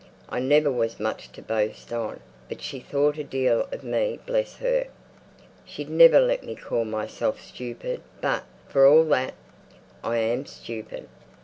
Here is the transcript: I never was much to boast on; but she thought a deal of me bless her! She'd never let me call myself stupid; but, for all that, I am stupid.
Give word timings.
I 0.29 0.39
never 0.39 0.71
was 0.71 0.99
much 0.99 1.31
to 1.33 1.43
boast 1.43 1.93
on; 1.93 2.21
but 2.49 2.59
she 2.63 2.79
thought 2.79 3.19
a 3.19 3.23
deal 3.23 3.67
of 3.71 3.83
me 3.83 4.17
bless 4.25 4.55
her! 4.55 4.87
She'd 5.63 5.91
never 5.91 6.19
let 6.19 6.43
me 6.43 6.55
call 6.55 6.85
myself 6.85 7.39
stupid; 7.39 8.01
but, 8.19 8.43
for 8.67 8.87
all 8.87 9.03
that, 9.09 9.35
I 10.03 10.17
am 10.17 10.47
stupid. 10.47 11.07